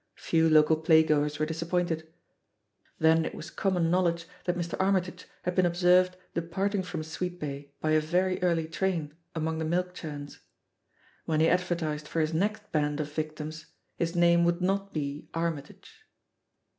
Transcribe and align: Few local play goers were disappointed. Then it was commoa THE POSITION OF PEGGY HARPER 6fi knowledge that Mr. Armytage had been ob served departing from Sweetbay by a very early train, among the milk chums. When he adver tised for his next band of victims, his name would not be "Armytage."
Few 0.17 0.49
local 0.49 0.77
play 0.77 1.03
goers 1.03 1.37
were 1.37 1.45
disappointed. 1.45 2.11
Then 2.97 3.23
it 3.23 3.35
was 3.35 3.51
commoa 3.51 3.53
THE 3.53 3.61
POSITION 3.61 3.75
OF 3.75 3.75
PEGGY 3.75 3.77
HARPER 3.77 3.85
6fi 3.85 3.91
knowledge 3.91 4.27
that 4.45 4.55
Mr. 4.55 4.81
Armytage 4.83 5.25
had 5.43 5.53
been 5.53 5.65
ob 5.67 5.75
served 5.75 6.17
departing 6.33 6.81
from 6.81 7.01
Sweetbay 7.03 7.69
by 7.81 7.91
a 7.91 8.01
very 8.01 8.41
early 8.41 8.67
train, 8.67 9.13
among 9.35 9.59
the 9.59 9.63
milk 9.65 9.93
chums. 9.93 10.39
When 11.25 11.39
he 11.39 11.47
adver 11.47 11.75
tised 11.75 12.07
for 12.07 12.19
his 12.19 12.33
next 12.33 12.71
band 12.71 12.99
of 12.99 13.11
victims, 13.13 13.67
his 13.95 14.15
name 14.15 14.43
would 14.43 14.59
not 14.59 14.91
be 14.91 15.29
"Armytage." 15.35 15.91